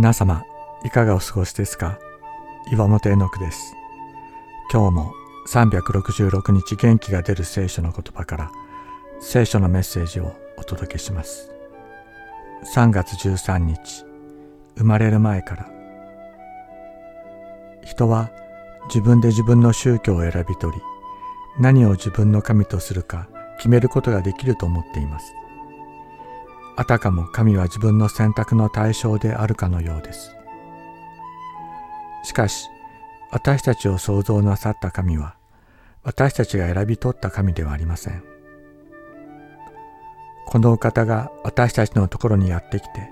[0.00, 0.46] 皆様
[0.82, 1.98] いかがお過ごしですか？
[2.72, 3.74] 岩本絵の句です。
[4.72, 5.12] 今日も
[5.46, 8.50] 366日元気が出る聖書の言葉から
[9.20, 11.52] 聖書のメッセージをお届けします。
[12.74, 14.06] 3月13日
[14.78, 15.70] 生まれる前から
[17.84, 18.30] 人は
[18.86, 20.82] 自分で自分の宗教を選び取り
[21.60, 23.28] 何を自分の神とするか
[23.58, 25.34] 決めることができると思っています。
[26.80, 30.34] あたかも神は自分の選択の対象であるかのようです。
[32.24, 32.70] しかし、
[33.30, 35.34] 私たちを創造なさった神は、
[36.04, 38.24] 私たちが選び取った神ではありません。
[40.46, 43.10] このお方が私たちのところにやってきて、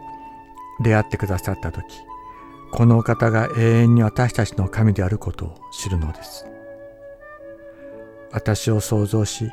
[0.83, 1.85] 出会ってくださった時、
[2.73, 6.47] このお方が永遠に私たちの神であることを知るのです。
[8.33, 9.53] 私を創造し、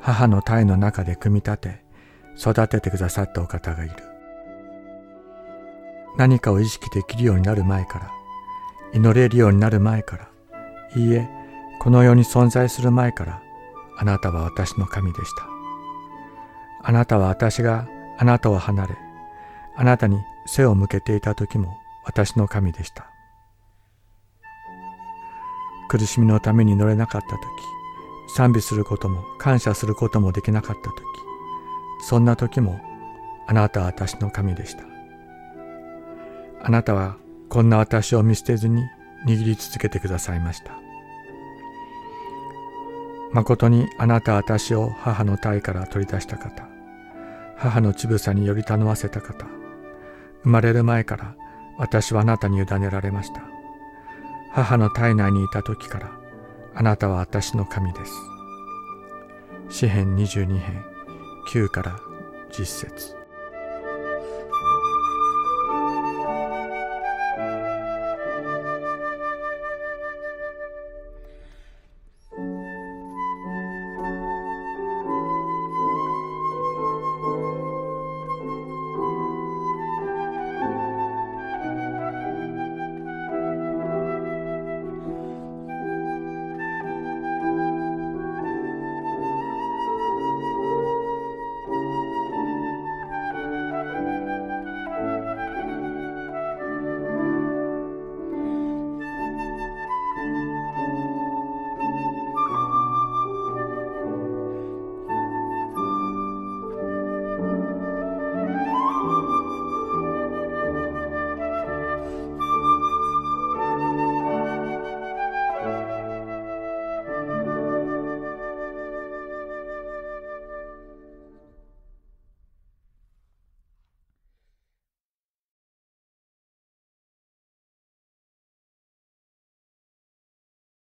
[0.00, 1.89] 母の体の中で組み立て、
[2.38, 3.94] 育ててくださったお方がいる。
[6.16, 8.10] 何かを意識できるようになる前から
[8.92, 10.28] 祈れるようになる前から
[10.96, 11.28] いいえ
[11.78, 13.42] この世に存在する前から
[13.96, 15.46] あなたは私の神でした。
[16.82, 17.86] あなたは私が
[18.18, 18.96] あなたを離れ
[19.76, 23.10] あなたに背を向けていた時も私の神でした。
[25.88, 27.40] 苦しみのために乗れなかった時
[28.36, 31.02] 賛美することも感謝することもできなかった時
[32.02, 32.80] そんな時も
[33.46, 34.84] あなたは私の神でした。
[36.62, 37.16] あなたは
[37.48, 38.82] こんな私を見捨てずに
[39.26, 40.72] 握り続けてくださいました。
[43.32, 46.66] 誠にあなたは私を母の体から取り出した方、
[47.56, 49.46] 母の乳房により頼ませた方、
[50.42, 51.36] 生まれる前から
[51.78, 53.42] 私はあなたに委ねられました。
[54.52, 56.10] 母の体内にいた時から
[56.74, 58.12] あなたは私の神です。
[59.68, 60.84] 詩編22編
[61.50, 61.98] 9から
[62.52, 63.19] 10節。